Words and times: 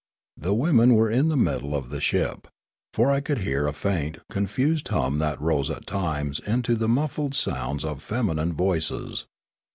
The 0.35 0.55
women 0.55 0.95
were 0.95 1.11
in 1.11 1.29
the 1.29 1.37
middle 1.37 1.75
of 1.75 1.91
the 1.91 2.01
ship; 2.01 2.47
for 2.91 3.11
I 3.11 3.21
could 3.21 3.37
hear 3.37 3.67
a 3.67 3.71
faint, 3.71 4.17
confused 4.31 4.87
hum 4.87 5.19
that 5.19 5.39
rose 5.39 5.69
at 5.69 5.85
times 5.85 6.39
into 6.39 6.73
the 6.75 6.87
muffled 6.89 7.35
sounds 7.35 7.85
of 7.85 8.01
feminine 8.01 8.53
voices. 8.53 9.27